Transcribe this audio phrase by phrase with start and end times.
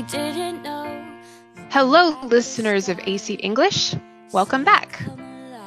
[0.00, 0.86] we didn't know.
[1.70, 3.94] Hello, listeners of AC English.
[4.32, 4.98] Welcome back.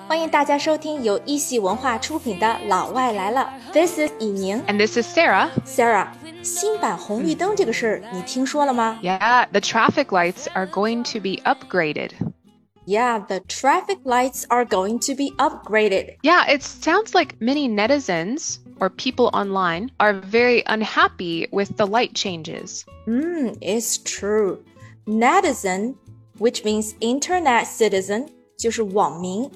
[0.08, 3.54] 欢迎大家收听由一席文化出品的《老外来了》。
[3.74, 5.50] This is 以宁，and this is Sarrah.
[5.66, 6.08] Sarrah，
[6.42, 12.14] 新版红绿灯这个事儿你听说了吗？Yeah, the traffic lights are going to be upgraded.
[12.86, 16.18] Yeah, the traffic lights are going to be upgraded.
[16.24, 22.15] Yeah, it sounds like many netizens or people online are very unhappy with the light
[22.15, 22.85] changes.
[23.07, 24.63] Mm, it's true.
[25.07, 25.95] Netizen,
[26.39, 29.51] which means internet citizen, 就是网民,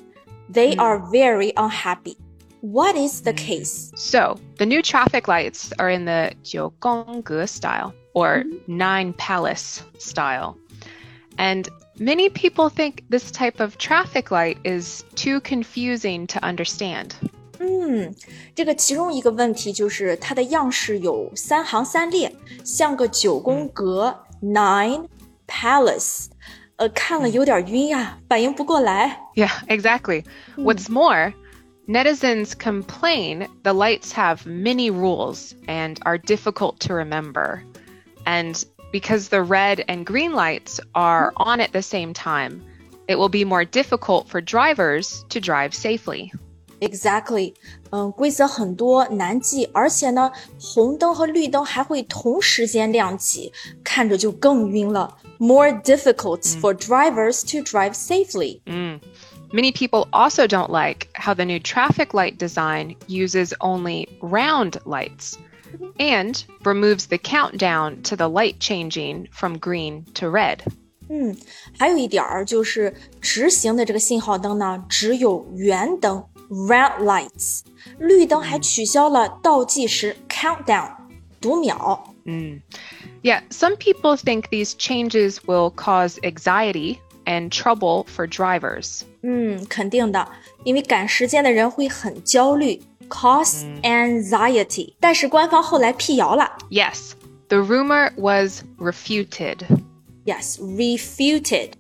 [0.51, 2.17] they are very unhappy.
[2.61, 3.91] What is the case?
[3.97, 10.57] So, the new traffic lights are in the 九宫格 style or nine palace style.
[11.39, 11.69] And
[11.99, 17.17] many people think this type of traffic light is too confusing to understand.
[17.59, 18.15] 嗯，
[18.55, 25.07] 这个其中一个问题就是它的样式有三行三列，像个九宫格 （nine
[25.47, 26.27] palace）。
[26.77, 29.21] 呃，看了有点晕呀、反应不过来。
[29.37, 30.25] Yeah, exactly.
[30.57, 31.33] What's more,
[31.87, 37.61] netizens complain the lights have many rules and are difficult to remember.
[38.25, 42.63] And because the red and green lights are on at the same time,
[43.07, 46.33] it will be more difficult for drivers to drive safely.
[46.81, 47.55] Exactly，
[47.91, 53.53] 嗯，规则很多，难记，而且呢，红灯和绿灯还会同时间亮起，
[53.85, 55.17] 看着就更晕了。
[55.39, 58.61] More difficult for drivers to drive safely.
[59.53, 65.35] Many people also don't like how the new traffic light design uses only round lights
[65.99, 70.61] and removes the countdown to the light changing from green to red.
[71.09, 71.37] 嗯，
[71.79, 77.61] 还有一点儿就是直行的这个信号灯呢，只有圆灯 （red lights），
[77.99, 80.91] 绿灯还取消了倒计时 （countdown）
[81.41, 82.05] 读秒。
[83.23, 89.03] Yeah, some people think these changes will cause anxiety and trouble for drivers.
[89.23, 90.29] 嗯，肯定的，
[90.65, 94.95] 因为赶时间的人会很焦虑，cause anxiety。
[95.01, 97.13] 但是官方后来辟谣了 Yes,
[97.49, 99.59] the rumor was refuted.
[100.25, 101.71] ，yes refuted，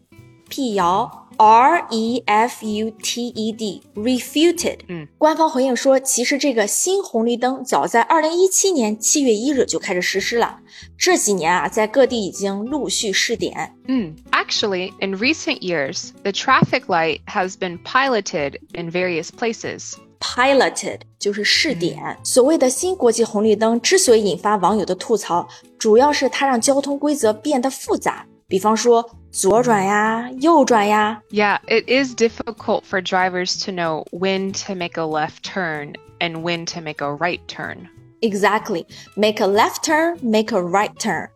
[0.48, 1.25] 辟谣。
[1.37, 4.79] R E F U T E D，refuted。
[4.87, 10.59] 嗯，官方回应说，其实这个新红绿灯早在二零一七年七月一日就开始实施了，
[10.97, 13.75] 这几年啊，在各地已经陆续试点。
[13.85, 14.15] Mm.
[14.31, 19.93] Actually, in recent years, the traffic light has been piloted in various places.
[20.19, 22.17] piloted 就是试点。
[22.23, 25.47] 所谓的新国际红绿灯之所以引发网友的吐槽，
[25.77, 28.25] 主要是它让交通规则变得复杂。
[28.47, 36.42] 比方说左转呀、右转呀， Yeah, it is difficult for drivers to know when to make a left turn and
[36.42, 37.88] when to make a right turn.
[38.20, 38.86] Exactly.
[39.16, 41.28] Make a left turn, make a right turn.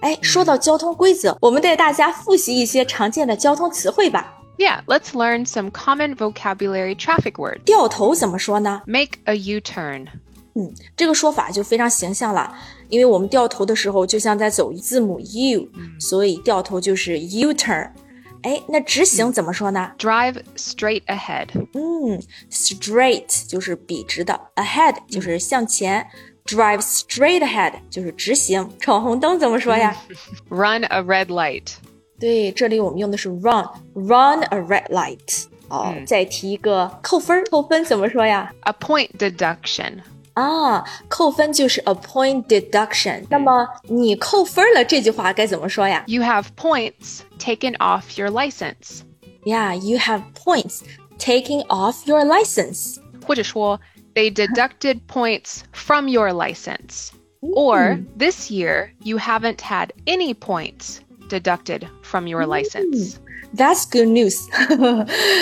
[0.00, 4.34] 哎，说到交通规则，我们带大家复习一些常见的交通词汇吧。
[4.58, 7.62] Yeah, let's learn some common vocabulary traffic words.
[7.64, 8.82] 掉头怎么说呢？
[8.86, 10.08] Make a U turn.
[10.54, 12.54] 嗯，这个说法就非常形象了，
[12.89, 15.69] 因为我们掉头的时候就像在走字母 U，、
[15.99, 17.89] 所以掉头就是 U turn。
[18.41, 21.47] 哎，那直行怎么说呢？Drive straight ahead.
[21.73, 26.07] 嗯，straight 就是笔直的，ahead 就是向前、
[26.45, 28.69] d r i v e straight ahead 就是直行。
[28.79, 29.95] 闯红灯怎么说呀
[30.49, 31.73] ？Run a red light.
[32.17, 35.45] 对，这里我们用的是 run，run a red light。
[35.67, 39.95] 哦，再提一个扣分儿，扣分怎么说呀？A point deduction.
[40.38, 43.24] 啊，扣分就是 a point deduction。
[43.30, 49.02] 那么你扣分了这句话该怎么说呀 You have points taken off your license.
[49.44, 50.80] ？Yeah，you have points
[51.18, 52.96] taking off your license。
[53.26, 53.80] 或者说
[54.14, 57.10] they deducted points from your license.
[57.40, 60.98] Or this year you haven't had any points
[61.28, 63.18] deducted from your license.
[63.53, 64.47] That's good news.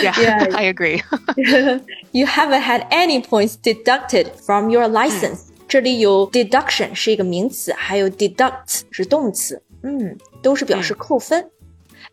[0.02, 1.04] yeah, yeah, I agree.
[2.14, 5.50] you haven't had any points deducted from your license.
[5.68, 11.50] 这里有 deduction 是一个名词，还有 deduct 是动词，嗯，都是表示扣分。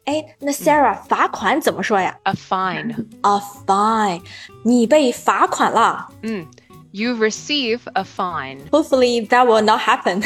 [0.05, 3.07] 哎，那 Sarrah 罚款怎么说呀？A fine.
[3.23, 4.21] A fine.
[4.65, 6.09] 你被罚款了。
[6.23, 6.47] 嗯。
[6.97, 8.61] You receive a fine.
[8.71, 10.23] Hopefully that will not happen.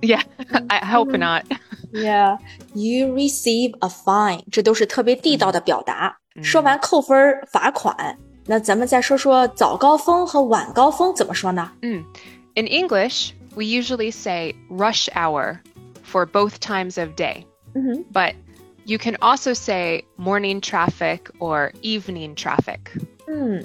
[0.00, 0.22] yeah,
[0.68, 1.18] I hope hmm.
[1.18, 1.42] not.
[1.91, 2.37] yeah,
[2.73, 6.17] you receive a fine，这都是特别地道的表达。
[6.41, 8.17] 说完扣分儿、罚款，
[8.47, 11.71] 那咱们再说说早高峰和晚高峰怎么说呢？
[11.81, 15.59] In English, we usually say rush hour
[16.03, 17.45] for both times of day.
[18.11, 18.33] But
[18.85, 22.79] you can also say morning traffic or evening traffic.
[23.27, 23.63] 嗯，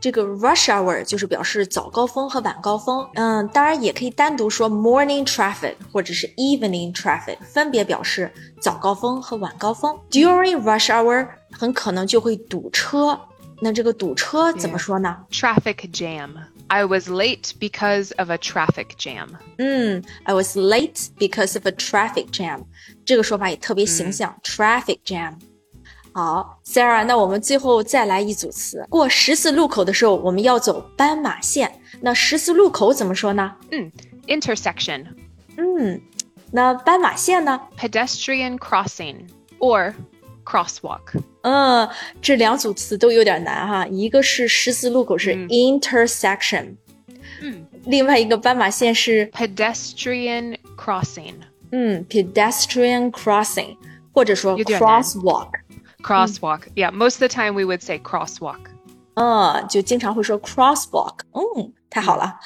[0.00, 3.08] 这个 rush hour 就是表示早高峰和晚高峰。
[3.14, 8.30] 嗯，当然也可以单独说 morning traffic 或者是 evening traffic，分别表示
[8.60, 9.98] 早高峰和晚高峰。
[10.10, 13.18] During rush hour 很可能就会堵车。
[13.62, 16.30] 那这个堵车怎么说呢 Traffic jam.
[16.68, 19.28] I was late because of a traffic jam.
[19.58, 22.62] 嗯，I was late because of a traffic jam。
[23.04, 25.34] 这个说法也特别形象、traffic jam。
[26.15, 28.85] 好，Sarah，那我们最后再来一组词。
[28.89, 31.69] 过十字路口的时候，我们要走斑马线。
[31.99, 33.53] 那十字路口怎么说呢？
[33.71, 33.91] 嗯
[34.27, 35.07] ，intersection.
[35.57, 35.99] 嗯，
[36.51, 39.27] 那斑马线呢？Pedestrian crossing
[39.59, 39.93] or
[40.45, 41.21] crosswalk.
[41.41, 41.89] 嗯，
[42.21, 43.85] 这两组词都有点难哈。
[43.87, 46.75] 一个是十字路口是嗯 intersection，
[47.41, 51.33] 嗯，另外一个斑马线是 Pedestrian crossing.
[51.73, 53.75] 嗯 pedestrian crossing，
[54.13, 55.49] 或者说有点 crosswalk。
[56.04, 56.62] Crosswalk.
[56.74, 58.58] Yeah, most of the time we would say crosswalk.
[59.14, 61.18] 嗯，就经常会说 crosswalk。
[61.32, 62.38] 嗯，太好了。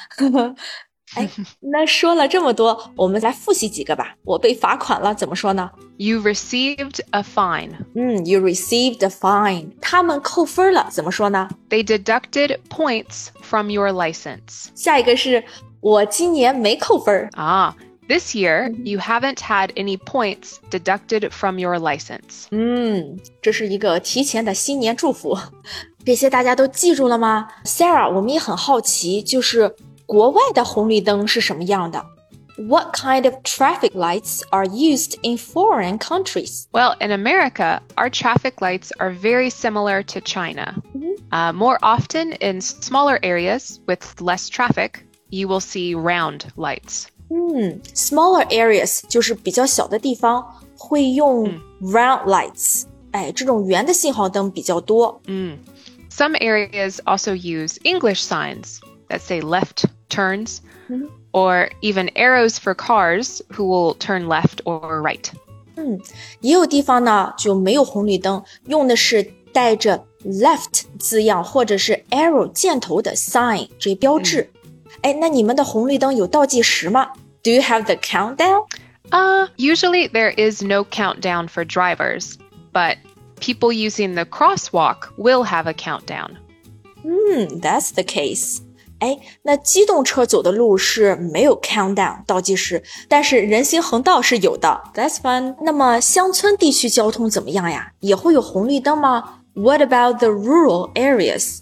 [1.15, 1.29] 哎，
[1.61, 4.15] 那说了这么多，我们来复习几个吧。
[4.23, 5.69] 我被罚款了，怎么说呢？
[5.97, 7.71] You received a fine.
[7.93, 9.71] 嗯，you received a fine。
[9.79, 11.47] 他们扣分了，怎么说呢？
[11.69, 14.67] They deducted points from your license.
[14.73, 15.43] 下一个是
[15.79, 17.29] 我今年没扣分儿。
[17.33, 17.73] Ah,
[18.09, 22.47] this year you haven't had any points deducted from your license.
[22.51, 25.37] 嗯，这是一个提前的新年祝福。
[26.05, 27.47] 这些大家都记住了吗？
[27.63, 29.75] Sarah，我们也很好奇，就是
[30.05, 32.05] 国外的红绿灯是什么样的？
[32.57, 36.67] What kind of traffic lights are used in foreign countries?
[36.71, 40.75] Well, in America, our traffic lights are very similar to China.
[41.31, 47.07] Uh, more often in smaller areas with less traffic, you will see round lights.
[47.29, 50.45] 嗯，smaller areas 就是比较小的地方
[50.77, 51.47] 会用
[51.81, 55.21] round lights，、哎，这种圆的信号灯比较多。
[56.09, 58.79] Some areas also use English signs
[59.09, 60.59] that say left turns,
[61.31, 65.25] or even arrows for cars who will turn left or right.
[66.39, 74.49] 也有地方呢就没有红绿灯，用的是带着 left 字样或者是 arrow 箭头的 sign 这标志。
[75.01, 77.11] 哎、那你们的红绿灯有倒计时吗？
[77.43, 78.67] Do you have the countdown？
[79.11, 82.35] Uh, usually there is no countdown for drivers,
[82.73, 82.97] but
[83.39, 86.37] people using the crosswalk will have a countdown.
[87.03, 88.59] 嗯，That's the case。
[88.99, 94.81] 哎，那机动车走的路是没有 countdown 倒计时，但是人行横道是有的。
[94.95, 95.55] That's fun。
[95.61, 97.91] 那么乡村地区交通怎么样呀？
[97.99, 99.41] 也会有红绿灯吗？
[99.53, 101.59] What about the rural areas？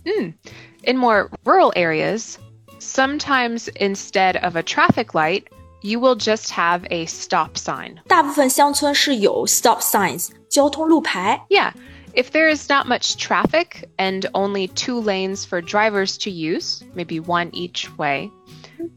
[0.85, 2.35] In more rural areas,
[2.79, 5.47] sometimes instead of a traffic light,
[5.81, 7.99] you will just have a stop sign.
[8.07, 11.45] 大部分乡村是有 stop signs 交通路牌。
[11.49, 11.73] Yeah,
[12.13, 17.19] if there is not much traffic and only two lanes for drivers to use, maybe
[17.19, 18.31] one each way,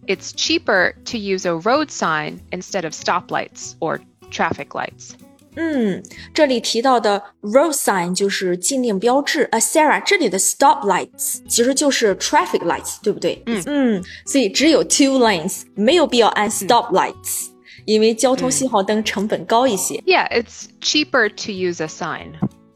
[0.06, 4.00] it's cheaper to use a road sign instead of stoplights or
[4.30, 5.16] traffic lights.
[5.55, 6.01] 嗯，
[6.33, 13.43] 这里提到的 road sign 就是禁令标志啊，Sarrah，这里的 stop lights 其实就是 traffic lights，对不对？
[13.45, 19.95] 嗯嗯，所以只有 two lanes，没有必要按 stop lights，、嗯、因为交通信号灯成本高一些。
[20.05, 22.33] Yeah，it's cheaper to use a sign.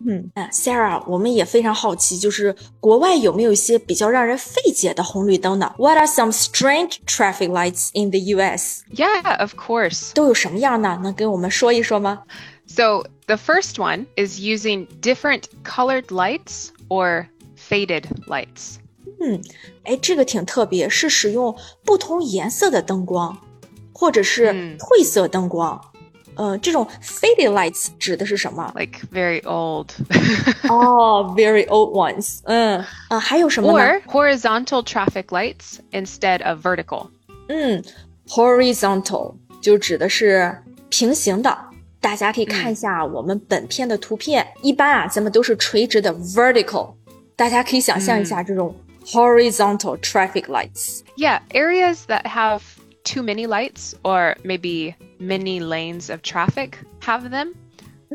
[0.07, 8.83] 嗯啊，Sarrah，我们也非常好奇，就是国外有没有一些比较让人费解的红绿灯呢？What are some strange traffic lights in the U.S.?
[8.93, 10.13] Yeah, of course.
[10.13, 10.99] 都有什么样呢？
[11.01, 12.21] 能给我们说一说吗？
[12.74, 18.76] So the first one is using different colored lights or faded lights.
[19.84, 23.36] 哎，这个挺特别，是使用不同颜色的灯光，
[23.92, 25.80] 或者是嗯褪色灯光。
[26.36, 28.72] 呃，这种 faded lights 指的是什么？
[28.74, 29.88] like very old.
[30.70, 32.38] 哦、v e r y old ones。
[32.44, 33.84] 嗯，啊，还有什么呢？
[33.84, 37.08] or horizontal traffic lights instead of vertical.
[37.48, 37.84] 嗯，
[38.26, 41.58] horizontal 就指的是平行的。
[42.04, 46.94] 大家可以看一下我们本片的图片，一般啊，咱们都是垂直的 vertical。
[47.36, 48.74] 大家可以想象一下这种
[49.06, 51.00] horizontal traffic lights。
[51.16, 52.60] Yeah, areas that have
[53.04, 57.54] too many lights or maybe many lanes of traffic have them,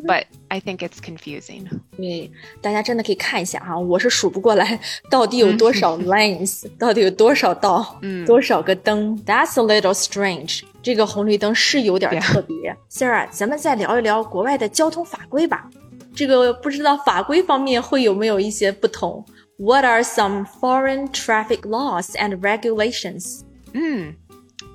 [0.06, 1.68] but I think it's confusing.
[1.98, 2.32] 对，
[2.62, 4.80] 大家真的可以看一下哈，我是数不过来
[5.10, 9.18] 到底有多少 lanes，、到底有多少道，嗯多少个灯。
[9.26, 10.62] That's a little strange。
[10.82, 12.76] 这个红绿灯是有点 Yeah 特别。
[12.90, 15.70] Sarah，咱们再聊一聊国外的交通法规吧。
[16.16, 19.26] 这个不知道法规方面会有没有一些不同？
[19.58, 23.42] What are some foreign traffic laws and regulations？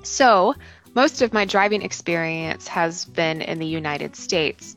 [0.03, 0.55] So,
[0.93, 4.75] most of my driving experience has been in the United States,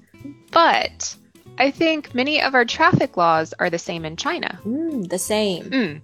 [0.50, 1.14] but
[1.56, 4.59] I think many of our traffic laws are the same in China.
[4.64, 5.68] 嗯，the same。
[5.71, 6.00] Mm.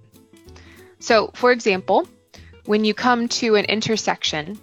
[0.98, 2.06] So, for example,
[2.66, 4.58] when you come to an intersection,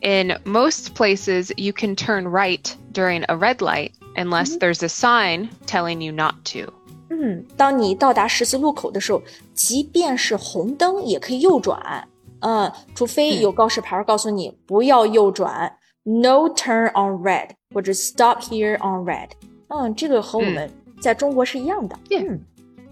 [0.00, 5.48] in most places you can turn right during a red light unless there's a sign
[5.66, 6.72] telling you not to.
[7.10, 9.22] 嗯，当你到达十字路口的时候，
[9.54, 12.08] 即便是红灯也可以右转。
[12.40, 15.72] 嗯，除非有告示牌告诉你不要右转、
[16.02, 19.28] n o turn on red 或者 stop here on red。
[19.68, 21.96] 嗯，这个和我们在中国是一样的。
[22.08, 22.40] Yeah 嗯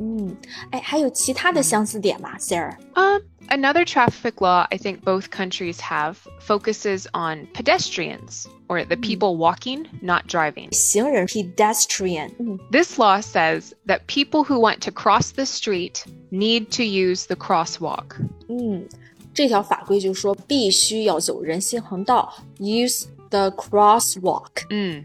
[0.00, 0.36] 嗯，
[0.70, 2.76] 哎，还有其他的相似点吗，Sarah？
[2.94, 9.36] Um, another traffic law I think both countries have focuses on pedestrians or the people
[9.36, 10.72] walking, not driving.
[10.72, 12.30] 行人 pedestrian。
[12.40, 17.36] 嗯 This law says that people who want to cross the street need to use the
[17.36, 18.16] crosswalk.
[18.48, 18.88] 嗯，
[19.32, 24.66] 这条法规就说必须要走人行横道，use the crosswalk。
[24.68, 25.04] Mm.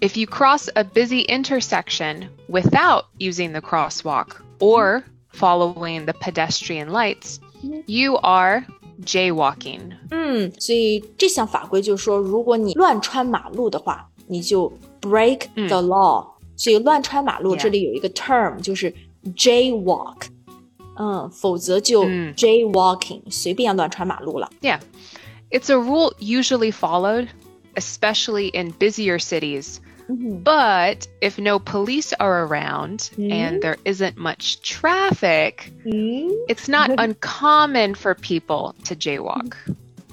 [0.00, 7.38] If you cross a busy intersection without using the crosswalk or following the pedestrian lights,
[7.86, 8.66] you are
[9.02, 9.92] jaywalking.
[10.10, 14.70] 嗯，所以这项法规就说，如果你乱穿马路的话，你就
[15.00, 16.26] break the law。
[16.56, 18.94] 所以乱穿马路 Yeah 这里有一个 term 就是
[19.34, 20.26] jaywalk。
[20.96, 24.50] 嗯，否则就嗯 jaywalking，、随便乱穿马路了。
[24.60, 24.80] Yeah.
[25.50, 27.28] It's a rule usually followed,
[27.74, 29.78] especially in busier cities.
[30.08, 37.94] But if no police are around and there isn't much traffic, 嗯 it's not uncommon
[37.94, 39.56] for people to jaywalk.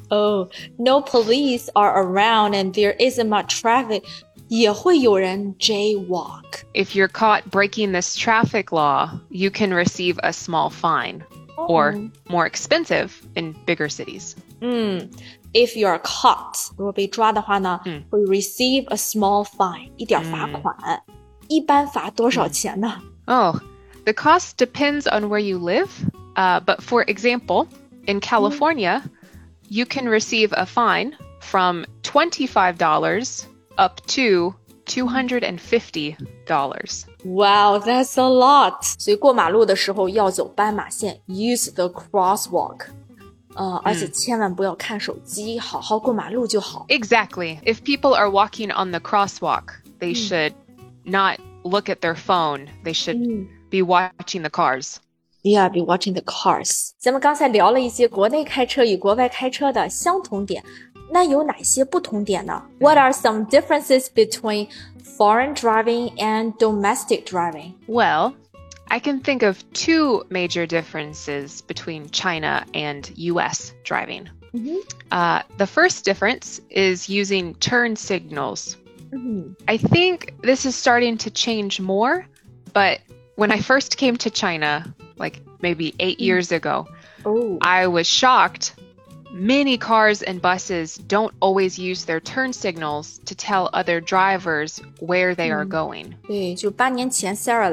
[0.09, 4.03] Oh, no police are around and there isn't much traffic，
[4.47, 6.63] 也会有人 jaywalk。
[6.73, 11.23] If you're caught breaking this traffic law, you can receive a small fine
[11.57, 11.95] or
[12.29, 14.35] more expensive in bigger cities.
[14.61, 15.09] 嗯
[15.55, 20.75] ，if you are caught，如果被抓的话呢，嗯会 receive a small fine，一点罚款。
[21.47, 23.01] 一般罚多少钱呢？
[23.25, 23.55] Oh,
[24.05, 25.89] the cost depends on where you live.
[26.35, 27.67] Uh, but for example,
[28.07, 29.03] in California,
[29.69, 33.45] you can receive a fine from $25
[33.77, 34.55] up to
[34.85, 36.15] $250.
[37.23, 38.81] Wow, that's a lot！
[38.97, 42.87] 所以过马路的时候要走斑马线，use the crosswalk。
[43.55, 46.85] 呃，而且千万不要看手机，好好过马路就好。
[46.87, 47.59] Exactly.
[47.63, 49.63] If people are walking on the crosswalk,
[49.99, 50.53] they should
[51.03, 52.67] not look at their phone.
[52.83, 54.97] They should be watching the cars.
[55.43, 56.91] Yeah, be watching the cars。
[56.99, 60.63] 咱们刚才聊了一些国内开车与国外开车的相同点，
[61.09, 62.63] 那有哪些不同点呢？
[62.79, 64.69] What are some differences between
[65.17, 67.73] foreign driving and domestic driving？
[67.87, 68.33] Well,
[68.88, 74.28] I can think of two major differences between China and US driving.
[74.54, 74.78] Mm-hmm.
[75.10, 78.76] Uh, the first difference is using turn signals.
[79.10, 79.52] Mm-hmm.
[79.68, 82.26] I think this is starting to change more,
[82.72, 83.00] but
[83.34, 86.24] when I first came to China, like maybe 8 mm-hmm.
[86.24, 86.86] years ago.
[87.24, 87.58] Oh.
[87.60, 88.74] I was shocked.
[89.32, 95.34] Many cars and buses don't always use their turn signals to tell other drivers where
[95.34, 95.70] they are mm-hmm.
[95.70, 96.14] going.
[96.26, 97.70] 对，就八年前 Sarrah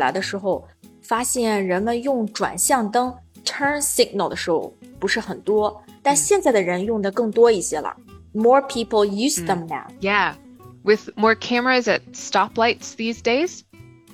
[1.02, 7.96] 发现人们用转向灯 turn signal 的时候不是很多，但现在的人用的更多一些了。
[8.32, 9.86] More people use them now。
[10.00, 10.34] Yeah.
[10.84, 13.62] With more cameras at stoplights these days,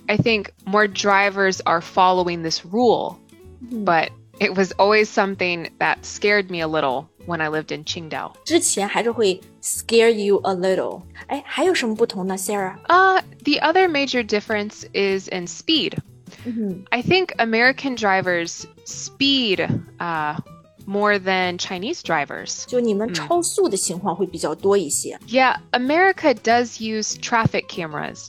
[0.06, 3.16] I think more drivers are following this rule.
[3.60, 8.32] But it was always something that scared me a little when I lived in Qingdao.
[8.44, 11.02] 之前还是会 scare you a little。
[11.28, 12.76] 哎，还有什么不同呢，Sarah？
[12.88, 15.98] Uh, the other major difference is in speed.
[16.44, 19.60] 嗯 I think American drivers speed
[19.98, 20.36] uh,
[20.86, 22.64] more than Chinese drivers.
[22.66, 25.18] 就你们超速的情况会比较多一些。
[25.28, 28.28] Yeah, America does use traffic cameras,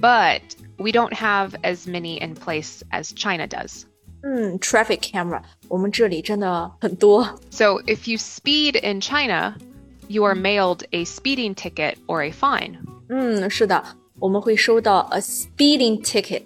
[0.00, 0.40] but
[0.78, 3.84] we don't have as many in place as China does.
[4.22, 7.38] 嗯，traffic camera，我们这里真的很多。
[7.50, 9.56] So if you speed in China,
[10.08, 12.78] you are mailed a speeding ticket or a fine.
[13.08, 13.84] 嗯，是的，
[14.18, 16.42] 我们会收到 a speeding ticket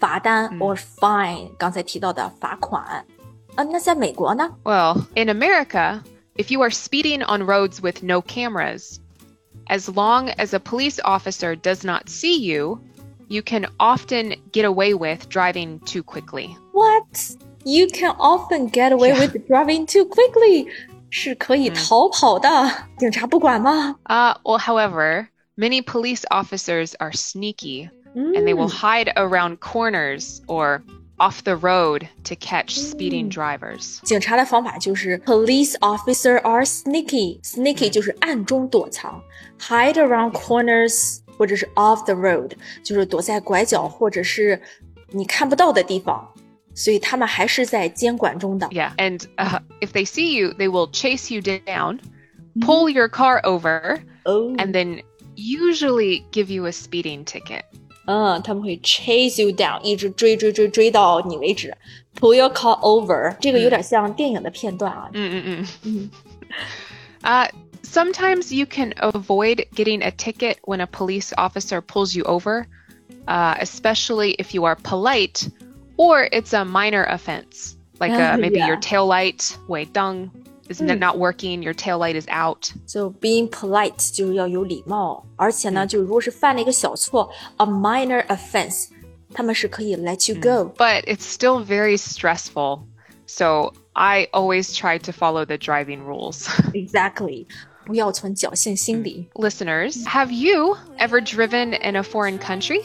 [0.00, 3.04] 罚单 or fine，刚才提到的罚款。
[3.54, 4.50] 啊，那在美国呢？
[4.64, 6.02] Well, in America,
[6.36, 8.98] if you are speeding on roads with no cameras,
[9.66, 12.80] as long as a police officer does not see you,
[13.28, 16.56] you can often get away with driving too quickly.
[16.72, 17.36] What?
[17.64, 19.20] You can often get away Yeah.
[19.20, 20.66] with driving too quickly，
[21.10, 22.48] 是可以逃跑的，
[22.98, 23.96] 警察不管吗？
[24.06, 30.82] Uh, well, however, many police officers are sneaky and they will hide around corners or
[31.18, 34.00] off the road to catch speeding drivers.
[34.02, 39.22] 警察的方法就是 police officer are sneaky，sneaky 就是暗中躲藏，
[39.58, 42.52] hide around corners 或者是 off the road，
[42.82, 44.60] 就是躲在拐角或者是
[45.10, 46.28] 你看不到的地方。
[46.74, 48.66] 所以他们还是在监管中的。
[48.68, 52.00] Yeah, and uh, if they see you, they will chase you down,
[52.60, 54.54] pull your car over, Oh.
[54.56, 55.02] and then
[55.36, 57.64] usually give you a speeding ticket.
[58.06, 61.72] 嗯，他们会 chase you down，一直追追追追到你为止，
[62.18, 63.36] pull your car over。
[63.40, 65.08] 这个有点像电影的片段啊。
[65.12, 66.08] Mm-mm-mm.
[67.22, 67.46] Uh,
[67.84, 72.66] sometimes you can avoid getting a ticket when a police officer pulls you over,
[73.28, 75.48] uh, especially if you are polite
[75.96, 78.80] or it's a minor offense, like uh, Oh, maybe your yeah.
[78.80, 80.28] tail light, 尾灯,
[80.68, 82.70] is n- not working, your tail light is out.
[82.86, 88.88] So being polite 就是要有礼貌，而且呢，就如果是犯了一个小错，a minor offense，
[89.34, 90.72] 他们是可以 let you go。
[90.76, 92.82] But it's still very stressful.
[93.26, 96.46] So I always try to follow the driving rules.
[96.72, 97.46] Exactly，
[97.84, 99.28] 不要存侥幸心理。
[99.34, 102.82] Listeners, have you ever driven in a foreign country?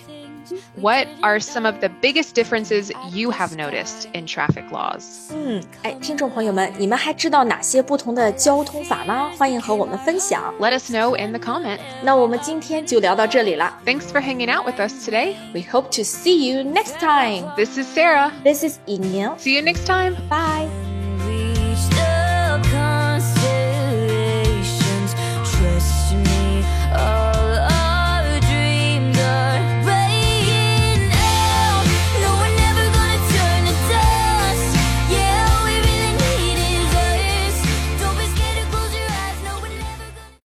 [0.77, 5.31] What are some of the biggest differences you have noticed in traffic laws?
[5.35, 9.31] 嗯，哎，听众朋友们，你们还知道哪些不同的交通法吗？
[9.39, 10.55] 欢迎和我们分享。
[10.59, 11.79] Let us know in the comment.
[12.03, 13.79] 那我们今天就聊到这里了。
[13.85, 15.35] Thanks for hanging out with us today.
[15.55, 17.55] We hope to see you next time.
[17.57, 18.33] This is Sarrah.
[18.43, 19.39] This is Yin.
[19.39, 20.17] See you next time.
[20.29, 20.92] Bye.